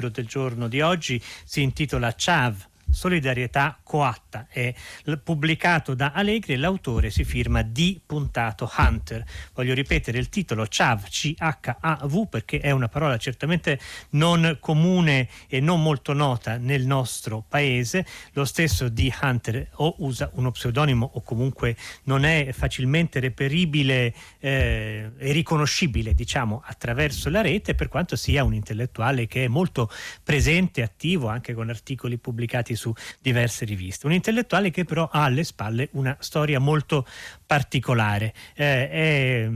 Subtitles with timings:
[0.00, 4.74] libro del giorno di oggi si intitola Chav, Solidarietà coatta è
[5.22, 8.00] pubblicato da Allegri e l'autore si firma D.
[8.06, 9.24] Hunter.
[9.54, 13.78] Voglio ripetere il titolo CHAV, C-H-A-V perché è una parola certamente
[14.10, 18.06] non comune e non molto nota nel nostro paese.
[18.32, 19.10] Lo stesso D.
[19.20, 26.62] Hunter o usa uno pseudonimo o comunque non è facilmente reperibile eh, e riconoscibile diciamo
[26.64, 29.90] attraverso la rete per quanto sia un intellettuale che è molto
[30.22, 34.06] presente, attivo anche con articoli pubblicati su diverse riviste.
[34.06, 37.06] Un intellettuale che però ha alle spalle una storia molto
[37.46, 38.32] particolare.
[38.54, 39.50] Eh, è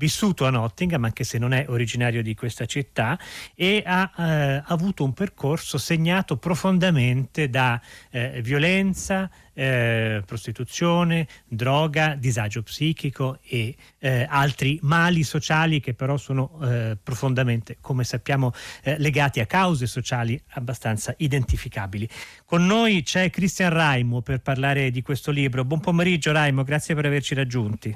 [0.00, 3.18] vissuto a Nottingham, anche se non è originario di questa città,
[3.54, 7.78] e ha eh, avuto un percorso segnato profondamente da
[8.10, 16.58] eh, violenza, eh, prostituzione, droga, disagio psichico e eh, altri mali sociali che però sono
[16.62, 22.08] eh, profondamente, come sappiamo, eh, legati a cause sociali abbastanza identificabili.
[22.46, 25.62] Con noi c'è Cristian Raimo per parlare di questo libro.
[25.66, 27.94] Buon pomeriggio Raimo, grazie per averci raggiunti.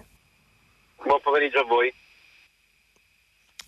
[1.02, 1.92] Buon pomeriggio a voi.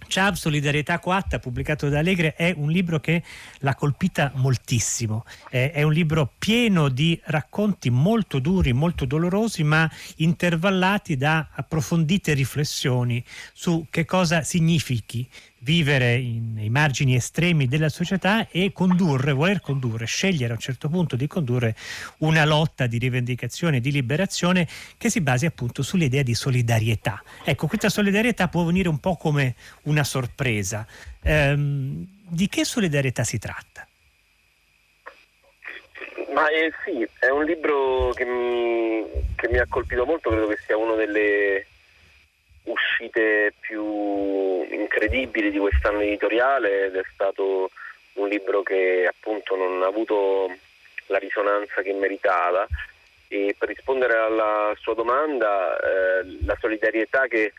[0.09, 3.23] Ciao, Solidarietà Coatta, pubblicato da Allegre, è un libro che
[3.59, 5.25] l'ha colpita moltissimo.
[5.51, 13.23] È un libro pieno di racconti molto duri, molto dolorosi, ma intervallati da approfondite riflessioni
[13.53, 15.29] su che cosa significhi
[15.61, 20.89] vivere in, nei margini estremi della società e condurre, voler condurre, scegliere a un certo
[20.89, 21.75] punto di condurre
[22.19, 27.23] una lotta di rivendicazione, di liberazione che si basi appunto sull'idea di solidarietà.
[27.45, 30.87] Ecco, questa solidarietà può venire un po' come una sorpresa.
[31.23, 33.87] Ehm, di che solidarietà si tratta?
[36.35, 39.05] Ma eh, sì, è un libro che mi,
[39.37, 41.67] che mi ha colpito molto, credo che sia uno delle
[42.67, 47.71] uscite più incredibili di quest'anno editoriale ed è stato
[48.15, 50.55] un libro che appunto non ha avuto
[51.07, 52.67] la risonanza che meritava.
[53.29, 57.53] E per rispondere alla sua domanda eh, la solidarietà che,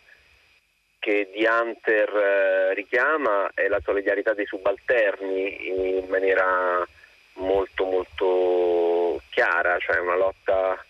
[0.97, 6.87] che Di Hunter eh, richiama è la solidarietà dei subalterni in maniera
[7.33, 10.83] molto molto chiara, cioè una lotta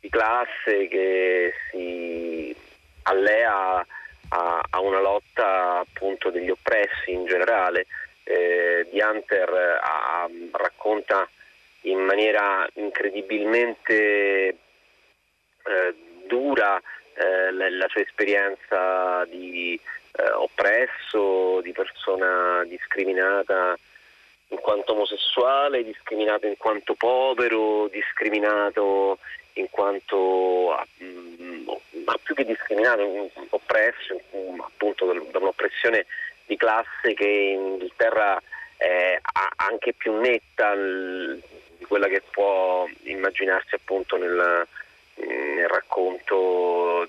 [0.00, 2.54] di classe che si
[3.02, 3.84] allea
[4.28, 7.86] a, a una lotta appunto degli oppressi in generale.
[8.24, 11.28] Eh, Di Hunter a, racconta
[11.82, 14.48] in maniera incredibilmente
[15.64, 15.94] eh,
[16.26, 16.80] dura
[17.14, 19.78] eh, la, la, sua esperienza di
[20.12, 23.76] eh, oppresso, di persona discriminata
[24.48, 29.18] in quanto omosessuale, discriminato in quanto povero, discriminato
[29.54, 31.68] in quanto mm,
[32.04, 34.20] ma più che discriminato, oppresso
[34.60, 36.06] appunto da un'oppressione
[36.46, 38.40] di classe che in Inghilterra
[38.76, 39.18] è
[39.56, 44.66] anche più netta di quella che può immaginarsi appunto nel,
[45.14, 47.08] nel racconto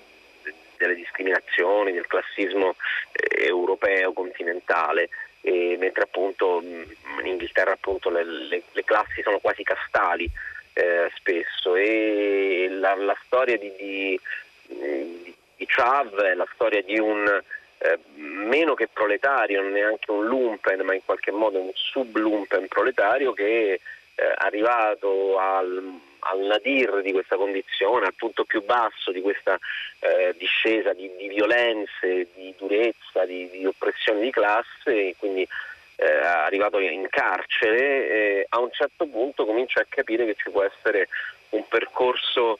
[0.76, 2.76] delle discriminazioni, del classismo
[3.12, 5.08] eh, europeo continentale,
[5.40, 10.28] e mentre appunto in Inghilterra appunto le, le, le classi sono quasi castali
[10.74, 11.74] eh, spesso.
[11.74, 14.20] E la, la storia di, di,
[15.64, 17.26] di Chav è la storia di un
[17.78, 23.32] eh, meno che proletario, non neanche un lumpen, ma in qualche modo un sublumpen proletario
[23.32, 23.80] che
[24.16, 29.58] eh, arrivato al, al, nadir di questa condizione, al punto più basso di questa
[30.00, 35.46] eh, discesa di, di, violenze, di durezza, di, di oppressione di classe, quindi
[35.96, 40.62] eh, arrivato in carcere, eh, a un certo punto comincia a capire che ci può
[40.62, 41.08] essere
[41.50, 42.58] un percorso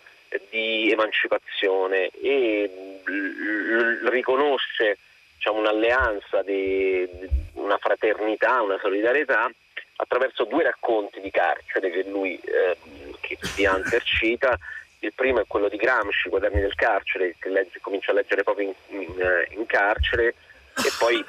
[0.51, 4.99] di emancipazione e l- riconosce
[5.37, 7.09] diciamo, un'alleanza, di,
[7.55, 9.51] una fraternità, una solidarietà
[9.97, 12.77] attraverso due racconti di carcere che lui eh,
[13.21, 14.59] che Hunter cita.
[15.01, 18.69] Il primo è quello di Gramsci, Quaderni del carcere, che legge, comincia a leggere proprio
[18.89, 21.23] in, in, in carcere, e poi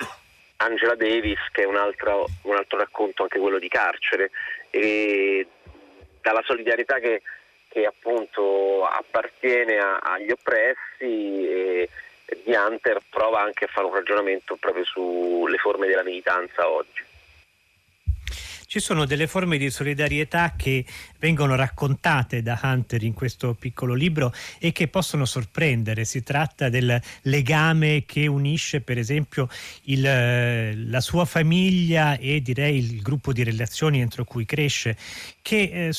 [0.58, 4.32] Angela Davis, che è un altro, un altro racconto, anche quello di carcere,
[4.70, 5.46] e
[6.22, 7.22] dalla solidarietà che,
[7.76, 11.90] che appunto appartiene a, agli oppressi e
[12.46, 17.04] Di Hunter prova anche a fare un ragionamento proprio sulle forme della militanza oggi.
[18.66, 20.86] Ci sono delle forme di solidarietà che
[21.20, 26.06] vengono raccontate da Hunter in questo piccolo libro e che possono sorprendere.
[26.06, 29.50] Si tratta del legame che unisce per esempio
[29.84, 34.98] il, la sua famiglia e direi il gruppo di relazioni entro cui cresce,
[35.42, 35.94] che eh,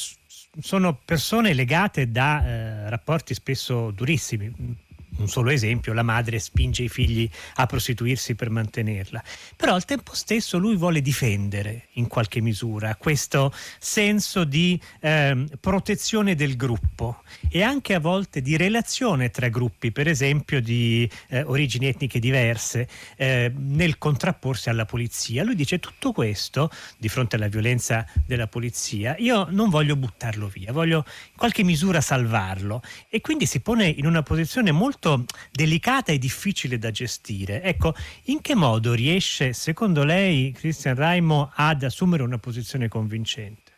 [0.60, 4.84] sono persone legate da eh, rapporti spesso durissimi
[5.18, 9.22] un solo esempio, la madre spinge i figli a prostituirsi per mantenerla.
[9.56, 16.34] Però al tempo stesso lui vuole difendere in qualche misura questo senso di eh, protezione
[16.34, 21.86] del gruppo e anche a volte di relazione tra gruppi, per esempio di eh, origini
[21.86, 25.44] etniche diverse, eh, nel contrapporsi alla polizia.
[25.44, 30.72] Lui dice tutto questo di fronte alla violenza della polizia, io non voglio buttarlo via,
[30.72, 36.12] voglio in qualche misura salvarlo e quindi si pone in una posizione molto molto delicata
[36.12, 37.62] e difficile da gestire.
[37.62, 37.92] Ecco,
[38.26, 43.72] in che modo riesce, secondo lei, Cristian Raimo, ad assumere una posizione convincente?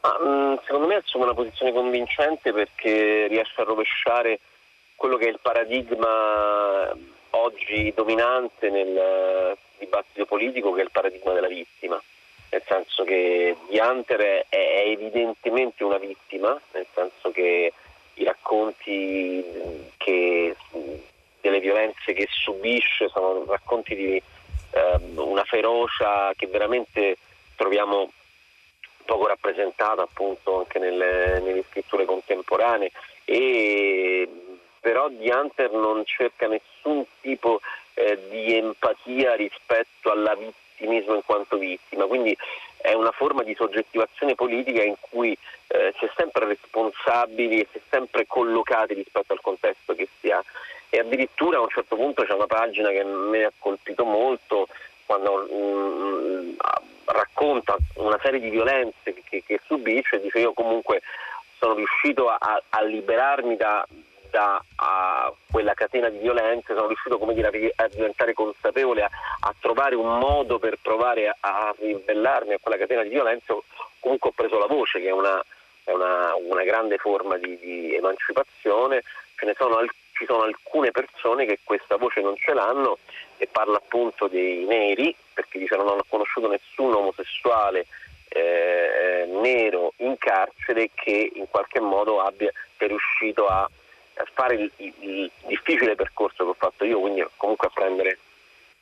[0.00, 4.40] Ah, mm, secondo me assume una posizione convincente perché riesce a rovesciare
[4.96, 6.96] quello che è il paradigma
[7.30, 12.00] oggi dominante nel dibattito politico, che è il paradigma della vittima.
[12.52, 17.72] Nel senso che Dianter è evidentemente una vittima, nel senso che
[18.20, 19.42] i racconti
[19.96, 20.54] che,
[21.40, 27.16] delle violenze che subisce sono racconti di eh, una ferocia che veramente
[27.56, 28.12] troviamo
[29.06, 32.90] poco rappresentata appunto anche nelle, nelle scritture contemporanee.
[33.24, 34.28] E
[34.80, 37.60] però Di Hunter non cerca nessun tipo
[37.94, 40.34] eh, di empatia rispetto alla
[40.80, 42.36] vittimismo in quanto vittima, quindi
[42.78, 45.36] è una forma di soggettivazione politica in cui
[45.68, 50.30] eh, si è sempre responsabili e si è sempre collocati rispetto al contesto che si
[50.30, 50.42] ha.
[50.88, 54.66] E addirittura a un certo punto c'è una pagina che mi ha colpito molto
[55.04, 56.52] quando mm,
[57.04, 61.02] racconta una serie di violenze che, che subisce e dice io comunque
[61.58, 63.86] sono riuscito a, a liberarmi da,
[64.30, 64.62] da
[65.50, 69.10] quella catena di violenze, sono riuscito dire, a, diventare consapevole, a,
[69.40, 73.56] a, trovare un modo per provare a, a ribellarmi a quella catena di violenze,
[73.98, 75.44] comunque ho preso la voce che è una,
[75.84, 79.02] è una, una grande forma di, di emancipazione,
[79.56, 82.98] sono, ci sono alcune persone che questa voce non ce l'hanno
[83.36, 87.86] e parla appunto dei neri, perché dice non ho conosciuto nessun omosessuale
[88.28, 93.68] eh, nero in carcere che in qualche modo abbia, sia riuscito a
[94.34, 98.18] fare il, il, il, difficile percorso che ho fatto io, quindi comunque a prendere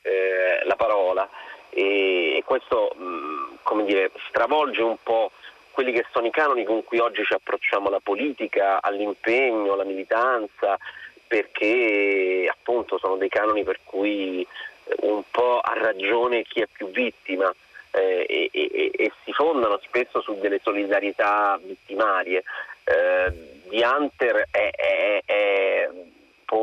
[0.01, 1.29] eh, la parola
[1.69, 5.31] e, e questo mh, dire, stravolge un po'
[5.71, 10.77] quelli che sono i canoni con cui oggi ci approcciamo alla politica, all'impegno, alla militanza,
[11.25, 16.89] perché appunto sono dei canoni per cui eh, un po' ha ragione chi è più
[16.89, 17.53] vittima
[17.91, 22.43] eh, e, e, e, si fondano spesso su delle solidarietà vittimarie.
[22.83, 25.18] Eh, di Hunter è, è,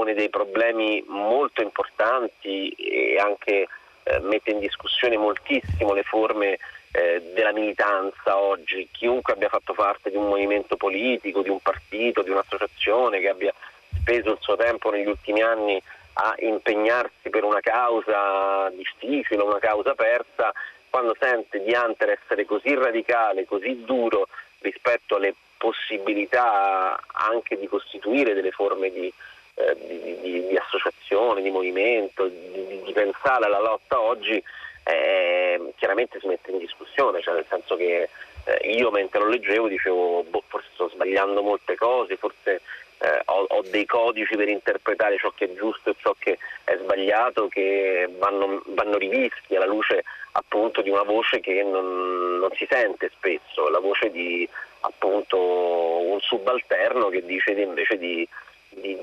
[0.06, 3.66] pone dei problemi molto importanti e anche
[4.04, 6.58] eh, mette in discussione moltissimo le forme
[6.92, 8.88] eh, della militanza oggi.
[8.92, 13.52] Chiunque abbia fatto parte di un movimento politico, di un partito, di un'associazione che abbia
[14.00, 15.82] speso il suo tempo negli ultimi anni
[16.18, 20.52] a impegnarsi per una causa difficile, una causa persa,
[20.88, 24.28] quando sente di Hunter essere così radicale, così duro
[24.60, 29.12] rispetto alle possibilità anche di costituire delle forme di,
[29.56, 34.42] eh, di, di, di associazione, di movimento, di, pensare alla lotta oggi,
[34.84, 38.08] eh, chiaramente si mette in discussione, cioè nel senso che
[38.44, 42.60] eh, io mentre lo leggevo dicevo boh, forse sto sbagliando molte cose, forse
[42.98, 46.76] eh, ho, ho, dei codici per interpretare ciò che è giusto e ciò che è
[46.80, 52.66] sbagliato che vanno, vanno rivisti alla luce appunto di una voce che non, non, si
[52.70, 54.48] sente spesso, la voce di
[54.80, 58.26] appunto un subalterno che dice invece di,
[58.68, 58.96] di,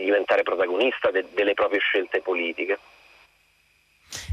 [0.00, 2.78] di diventare protagonista de, delle proprie scelte politiche.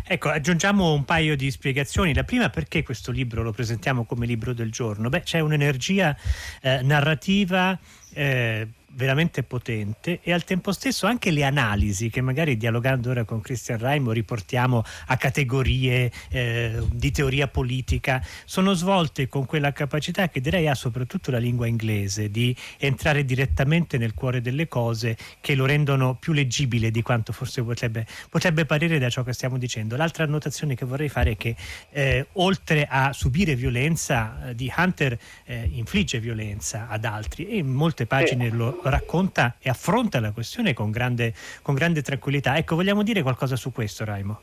[0.09, 2.13] Ecco, aggiungiamo un paio di spiegazioni.
[2.13, 5.09] La prima, perché questo libro lo presentiamo come libro del giorno?
[5.09, 6.15] Beh, c'è un'energia
[6.62, 7.77] eh, narrativa
[8.13, 13.41] eh, veramente potente e al tempo stesso anche le analisi che magari dialogando ora con
[13.41, 20.41] Christian Raimo riportiamo a categorie eh, di teoria politica sono svolte con quella capacità che
[20.41, 25.65] direi ha soprattutto la lingua inglese di entrare direttamente nel cuore delle cose che lo
[25.65, 29.96] rendono più leggibile di quanto forse potrebbe, potrebbe parere da ciò che stiamo dicendo.
[29.96, 31.56] L'altra annotazione che vorrei fare è che
[31.91, 37.67] eh, oltre a subire violenza eh, di Hunter eh, infligge violenza ad altri e in
[37.67, 42.58] molte pagine lo racconta e affronta la questione con grande, con grande tranquillità.
[42.58, 44.41] Ecco, vogliamo dire qualcosa su questo, Raimo?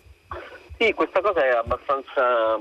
[0.78, 2.58] Sì, questa cosa è abbastanza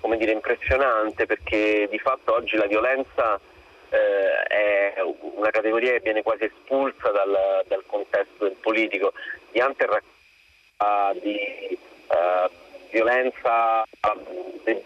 [0.00, 3.40] come dire, impressionante perché di fatto oggi la violenza
[3.88, 4.94] eh, è
[5.36, 9.12] una categoria che viene quasi espulsa dal, dal contesto del politico.
[9.52, 10.10] Di Hunter racconta
[11.20, 12.50] di uh,
[12.90, 13.84] violenza
[14.64, 14.82] dei,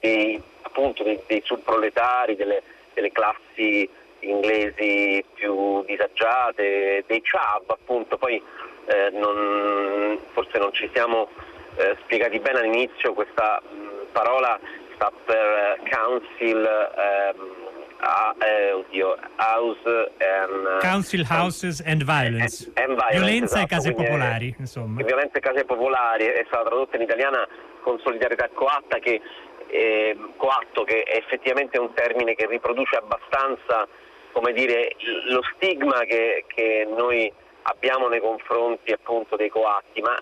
[0.00, 2.62] dei, appunto dei, dei subproletari, delle,
[2.92, 3.88] delle classi
[4.30, 8.42] inglesi più disagiate, dei chav appunto, poi
[8.86, 11.28] eh, non, forse non ci siamo
[11.76, 14.58] eh, spiegati bene all'inizio, questa mh, parola
[14.94, 17.62] sta per council ehm,
[17.98, 22.70] a, eh, oddio, house and, Council Houses and Violence.
[22.74, 25.02] And, violence violenza esatto, e case popolari, insomma.
[25.02, 27.46] Violenza e case popolari è stata tradotta in italiana
[27.80, 29.20] con solidarietà coatta che
[29.68, 33.88] eh, coatto che è effettivamente un termine che riproduce abbastanza
[34.34, 34.96] come dire,
[35.28, 40.20] lo stigma che, che noi abbiamo nei confronti appunto dei coatti, ma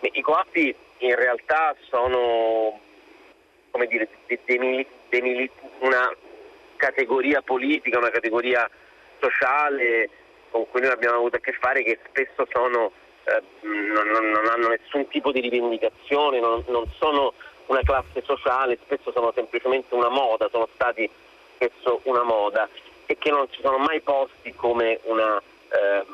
[0.00, 2.78] i coatti in realtà sono
[3.70, 6.14] come dire, de, de, de, una
[6.76, 8.70] categoria politica, una categoria
[9.18, 10.10] sociale
[10.50, 12.92] con cui noi abbiamo avuto a che fare che spesso sono,
[13.24, 17.32] eh, non, non, hanno nessun tipo di rivendicazione, non, non, sono
[17.66, 21.10] una classe sociale, spesso sono semplicemente una moda, sono stati
[21.54, 22.68] spesso una moda
[23.06, 26.04] e che non si sono mai posti come una, eh,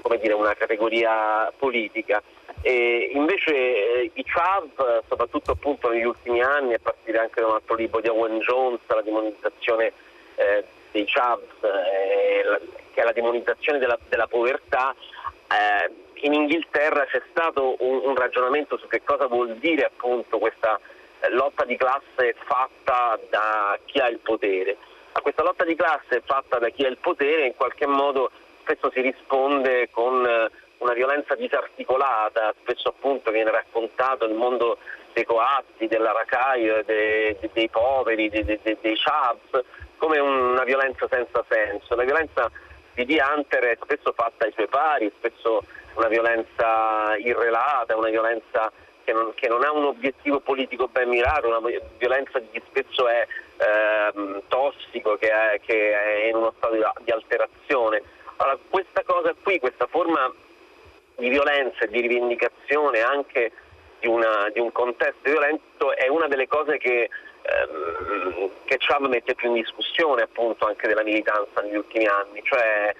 [0.00, 2.22] come dire, una categoria politica.
[2.62, 5.56] E invece eh, i CHAV, soprattutto
[5.88, 9.92] negli ultimi anni, a partire anche da un altro libro di Owen Jones, la demonizzazione
[10.34, 12.60] eh, dei CHAV, eh,
[12.92, 14.94] che è la demonizzazione della, della povertà,
[15.48, 15.90] eh,
[16.22, 20.78] in Inghilterra c'è stato un, un, ragionamento su che cosa vuol dire appunto questa
[21.20, 24.76] eh, lotta di classe fatta da chi ha il potere.
[25.12, 28.90] A questa lotta di classe fatta da chi ha il potere in qualche modo spesso
[28.92, 34.78] si risponde con eh, una violenza disarticolata, spesso appunto viene raccontato il mondo
[35.12, 39.64] dei coatti, della racaio, dei, dei, poveri, dei, dei, dei chavs,
[39.96, 41.94] come una violenza senza senso.
[41.96, 42.50] La violenza
[42.94, 43.18] di D.
[43.20, 45.64] Hunter è spesso fatta ai suoi pari, spesso
[45.94, 48.70] una violenza irrelata, una violenza
[49.04, 51.60] che non, che non ha un obiettivo politico ben mirato, una
[51.98, 53.26] violenza chi spesso è
[53.56, 58.02] eh, tossico, che è, che è, in uno stato di alterazione.
[58.36, 60.32] Allora, questa cosa qui, questa forma
[61.16, 63.52] di violenza e di rivendicazione anche
[64.00, 67.10] di, una, di, un contesto violento è una delle cose che,
[67.42, 72.94] ehm, che Chav mette più in discussione appunto anche della militanza negli ultimi anni, cioè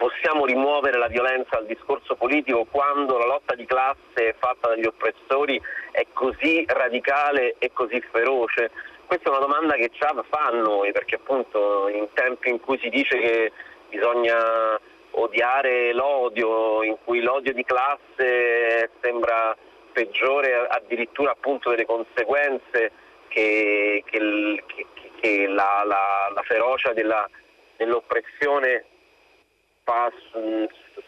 [0.00, 5.60] possiamo rimuovere la violenza dal discorso politico quando la lotta di classe fatta dagli oppressori
[5.90, 8.70] è così radicale e così feroce?
[9.04, 12.78] Questa è una domanda che Chav fa a noi perché appunto in tempi in cui
[12.78, 13.52] si dice che
[13.90, 14.80] bisogna
[15.10, 19.54] odiare l'odio, in cui l'odio di classe sembra
[19.92, 22.90] peggiore addirittura appunto delle conseguenze
[23.28, 24.86] che, che, che,
[25.20, 27.28] che la, la, la, ferocia della,
[27.76, 28.86] dell'oppressione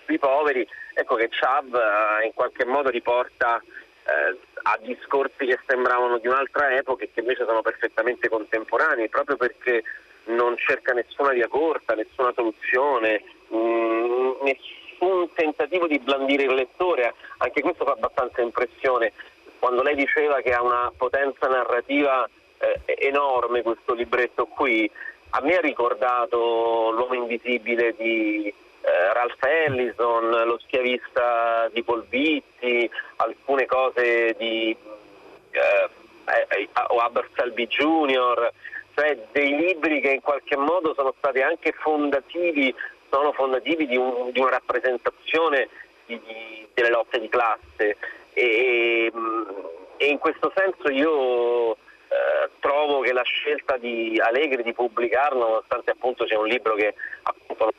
[0.05, 3.63] sui poveri, ecco che Chav eh, in qualche modo riporta
[4.05, 9.37] eh, a discorsi che sembravano di un'altra epoca e che invece sono perfettamente contemporanei, proprio
[9.37, 9.83] perché
[10.25, 17.15] non cerca nessuna via corta, nessuna soluzione, mh, mm, nessun tentativo di blandire il lettore,
[17.39, 19.13] anche questo fa abbastanza impressione.
[19.59, 24.91] Quando lei diceva che ha una potenza narrativa eh, enorme questo libretto qui,
[25.35, 28.53] a me ha ricordato L'uomo invisibile di
[28.83, 34.77] eh, Ralph Ellison, Lo schiavista di Polvitti, alcune cose di
[35.51, 35.89] eh,
[36.25, 38.53] eh, o Albert Selby Jr.,
[38.95, 42.75] cioè dei libri che in qualche modo sono stati anche fondativi,
[43.09, 45.69] sono fondativi di, un, di una rappresentazione
[46.07, 47.97] di, di, delle lotte di classe
[48.35, 49.11] e,
[49.97, 51.77] e in questo senso io eh,
[52.63, 57.73] trovo che la scelta di Allegri di pubblicarlo, nonostante appunto sia un libro che appunto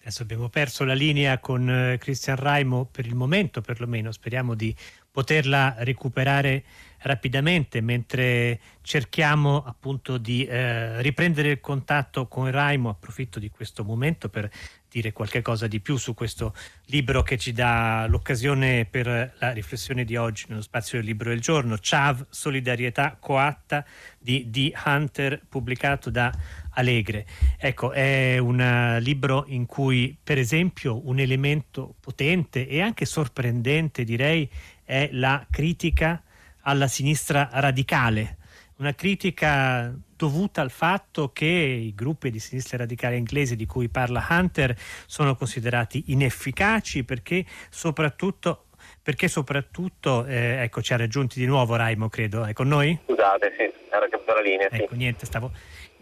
[0.00, 4.74] Adesso abbiamo perso la linea con eh, Cristian Raimo per il momento perlomeno, speriamo di
[5.14, 6.64] poterla recuperare
[7.02, 12.88] rapidamente mentre cerchiamo appunto di eh, riprendere il contatto con Raimo.
[12.88, 14.50] Approfitto di questo momento per
[14.90, 16.54] dire qualche cosa di più su questo
[16.86, 21.40] libro che ci dà l'occasione per la riflessione di oggi nello spazio del libro del
[21.40, 23.84] giorno, Chav, Solidarietà coatta
[24.18, 24.72] di D.
[24.84, 26.32] Hunter, pubblicato da
[26.76, 27.26] Alegre.
[27.58, 34.48] Ecco, è un libro in cui per esempio un elemento potente e anche sorprendente direi
[34.84, 36.22] è la critica
[36.62, 38.38] alla sinistra radicale,
[38.76, 44.26] una critica dovuta al fatto che i gruppi di sinistra radicale inglese di cui parla
[44.28, 44.74] Hunter
[45.06, 48.66] sono considerati inefficaci perché soprattutto,
[49.02, 52.98] perché soprattutto eh, ecco ci ha raggiunti di nuovo Raimo credo, è con noi?
[53.04, 54.68] Scusate, sì, era caduta la linea.
[54.70, 55.52] Ecco, niente, stavo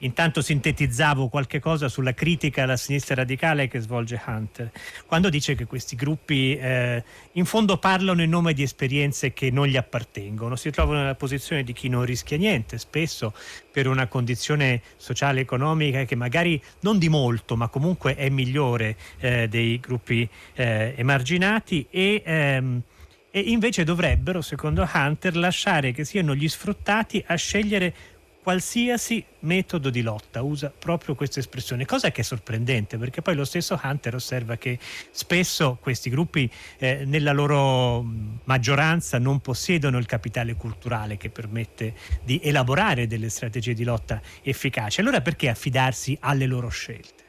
[0.03, 4.71] intanto sintetizzavo qualche cosa sulla critica alla sinistra radicale che svolge Hunter,
[5.07, 9.67] quando dice che questi gruppi eh, in fondo parlano in nome di esperienze che non
[9.67, 13.35] gli appartengono, si trovano nella posizione di chi non rischia niente, spesso
[13.71, 18.97] per una condizione sociale e economica che magari non di molto, ma comunque è migliore
[19.19, 22.83] eh, dei gruppi eh, emarginati e ehm,
[23.35, 27.95] e invece dovrebbero, secondo Hunter, lasciare che siano gli sfruttati a scegliere
[28.43, 33.45] qualsiasi metodo di lotta, usa proprio questa espressione, cosa che è sorprendente perché poi lo
[33.45, 38.05] stesso Hunter osserva che spesso questi gruppi eh, nella loro
[38.45, 41.95] maggioranza non possiedono il capitale culturale che permette
[42.25, 45.01] di elaborare delle strategie di lotta efficaci.
[45.01, 47.23] Allora perché affidarsi alle loro scelte?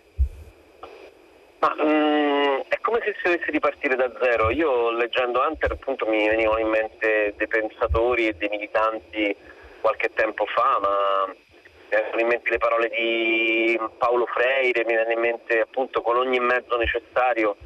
[1.59, 4.49] Ma, um, è come se si dovesse ripartire da zero.
[4.49, 9.35] Io leggendo Hunter appunto mi venivano in mente dei pensatori e dei militanti
[9.83, 11.35] qualche tempo fa, ma mi
[11.89, 16.39] vengono in mente le parole di Paolo Freire, mi viene in mente appunto con ogni
[16.39, 17.57] mezzo necessario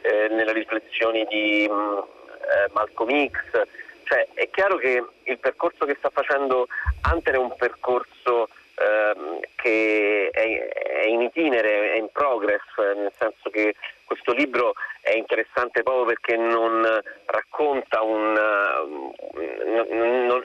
[0.00, 3.68] eh, nelle riflessioni di mm, eh, Malcolm X.
[4.04, 6.66] Cioè, è chiaro che il percorso che sta facendo
[7.12, 13.50] Hunter è un percorso ehm, che è, è, in itinere, è in progress, nel senso
[13.50, 16.82] che questo libro è interessante proprio perché non
[17.26, 18.32] racconta un,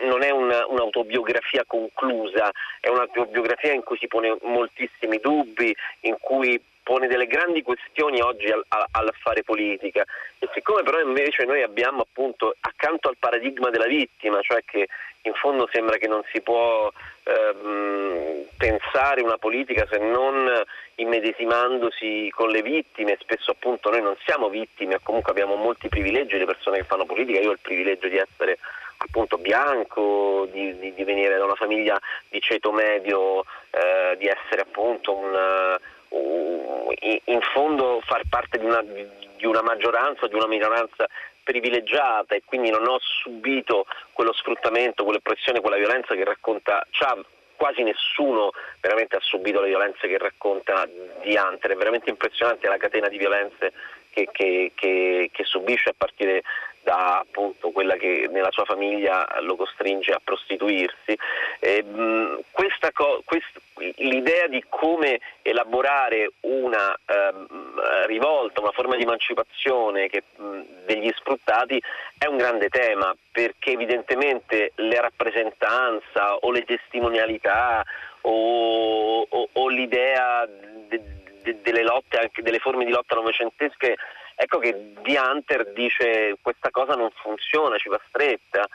[0.02, 6.60] non, è una, un'autobiografia conclusa, è un'autobiografia in cui si pone moltissimi dubbi, in cui
[6.92, 10.04] pone delle grandi questioni oggi al, al, fare politica.
[10.40, 14.90] E siccome però invece noi abbiamo appunto accanto al paradigma della vittima, cioè che
[15.22, 16.92] in fondo sembra che non si può
[17.24, 20.52] ehm, pensare una politica se non
[20.96, 26.44] immedesimandosi con le vittime, spesso appunto noi non siamo vittime, comunque abbiamo molti privilegi, le
[26.44, 28.58] persone che fanno politica, io ho il privilegio di essere
[28.98, 34.62] appunto bianco, di, di, di venire da una famiglia di ceto medio, eh, di essere
[34.62, 35.80] appunto un,
[36.12, 41.08] in fondo far parte di una, di una maggioranza di una minoranza
[41.44, 47.26] privilegiata e quindi non ho subito quello sfruttamento, quell'oppressione, quella violenza che racconta Chav.
[47.56, 50.88] Quasi nessuno veramente ha subito le violenze che racconta
[51.22, 53.72] di Hunter, è veramente impressionante la catena di violenze
[54.10, 56.42] che, che, che, che subisce a partire
[56.84, 61.18] da appunto quella che nella sua famiglia lo costringe a prostituirsi.
[61.60, 63.60] E, mh, questa co- quest-
[63.98, 71.82] l'idea di come elaborare una eh, rivolta, una forma di emancipazione che, mh, degli sfruttati
[72.18, 77.84] è un grande tema perché evidentemente la rappresentanza o le testimonialità
[78.22, 80.46] o, o, o l'idea
[80.88, 81.02] de,
[81.42, 83.96] de, delle lotte, anche delle forme di lotta novecentesche
[84.44, 88.68] Ecco che Di Hunter dice questa cosa non funziona, ci va stretta.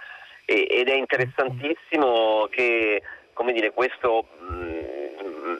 [0.44, 3.02] E, ed è interessantissimo che
[3.32, 5.56] come dire, questo mh, mm,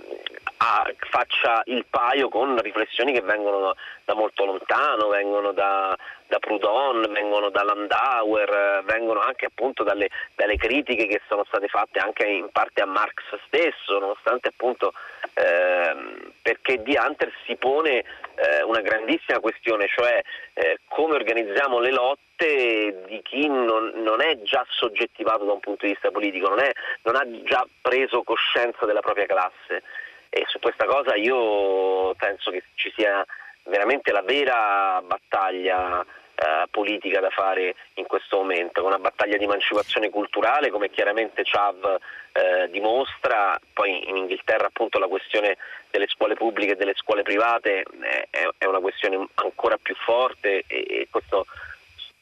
[0.67, 3.75] a, faccia il paio con riflessioni che vengono
[4.05, 10.57] da molto lontano, vengono da, da Proudhon, vengono da Landauer, vengono anche appunto dalle, dalle,
[10.57, 14.93] critiche che sono state fatte anche in parte a Marx stesso, nonostante appunto
[15.35, 20.21] ehm, perché di Hunter si pone eh, una grandissima questione, cioè
[20.55, 25.87] eh, come organizziamo le lotte di chi non, non, è già soggettivato da un punto
[25.87, 26.71] di vista politico, non, è,
[27.03, 29.83] non ha già preso coscienza della propria classe.
[30.29, 33.25] E su questa cosa io penso che ci sia
[33.65, 36.05] veramente la vera battaglia
[36.37, 41.99] eh, politica da fare in questo momento, una battaglia di emancipazione culturale come chiaramente Chav
[42.33, 45.57] eh, dimostra, poi in Inghilterra appunto la questione
[45.91, 47.85] delle scuole pubbliche e delle scuole private
[48.29, 51.47] è, è una questione ancora più forte e, e questo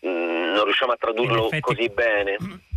[0.01, 1.61] mh, mm, non riusciamo a tradurlo effetti...
[1.61, 2.37] così bene.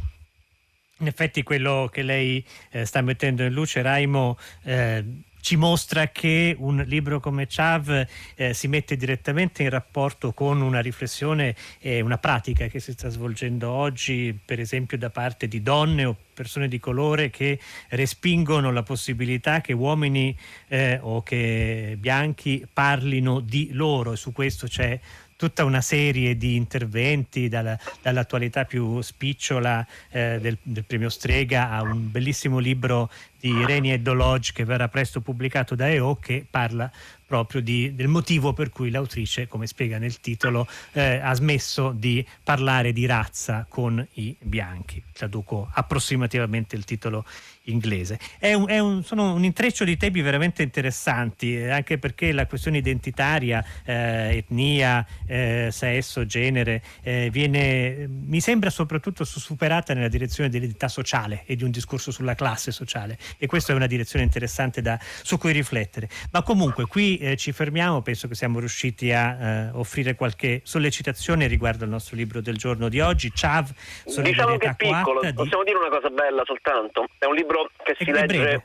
[0.99, 5.03] In effetti quello che lei eh, sta mettendo in luce, Raimo, eh,
[5.47, 8.05] ci mostra che un libro come Chav
[8.35, 13.07] eh, si mette direttamente in rapporto con una riflessione e una pratica che si sta
[13.07, 18.83] svolgendo oggi, per esempio da parte di donne o persone di colore che respingono la
[18.83, 24.11] possibilità che uomini eh, o che bianchi parlino di loro.
[24.11, 24.99] E su questo c'è
[25.37, 31.83] tutta una serie di interventi dalla, dall'attualità più spicciola eh, del, del, premio Strega a
[31.83, 36.91] un bellissimo libro di Reni e Dolodge che verrà presto pubblicato da EO che parla
[37.27, 42.25] proprio di, del motivo per cui l'autrice, come spiega nel titolo, eh, ha smesso di
[42.41, 45.03] parlare di razza con i bianchi.
[45.11, 47.25] Traduco approssimativamente il titolo
[47.67, 48.19] inglese.
[48.37, 52.45] È un, è un, sono un intreccio di temi veramente interessanti, eh, anche perché la
[52.45, 60.49] questione identitaria, eh, etnia, eh, sesso, genere, eh, viene, mi sembra soprattutto superata nella direzione
[60.49, 64.81] dell'identità sociale e di un discorso sulla classe sociale e questa è una direzione interessante
[64.81, 66.09] da, su cui riflettere.
[66.31, 71.47] Ma comunque qui eh, ci fermiamo, penso che siamo riusciti a eh, offrire qualche sollecitazione
[71.47, 73.69] riguardo al nostro libro del giorno di oggi, Chav,
[74.03, 75.33] Diciamo che è piccolo, di...
[75.33, 78.63] possiamo dire una cosa bella soltanto, è un libro che si legge, breve.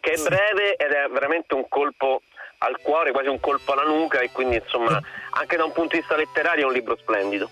[0.00, 2.22] che è breve ed è veramente un colpo
[2.58, 6.00] al cuore, quasi un colpo alla nuca e quindi insomma anche da un punto di
[6.00, 7.48] vista letterario è un libro splendido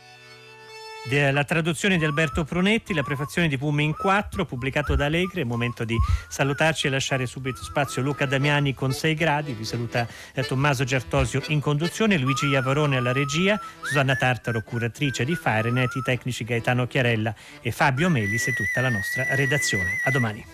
[1.08, 5.42] la traduzione di Alberto Pronetti, la prefazione di Pume in 4, pubblicato da Allegri.
[5.42, 5.96] È momento di
[6.28, 9.52] salutarci e lasciare subito spazio Luca Damiani con 6 gradi.
[9.52, 15.36] Vi saluta eh, Tommaso Giartosio in conduzione, Luigi Iavarone alla regia, Susanna Tartaro, curatrice di
[15.36, 20.00] Firenet, i tecnici Gaetano Chiarella e Fabio Melis e tutta la nostra redazione.
[20.04, 20.44] A domani.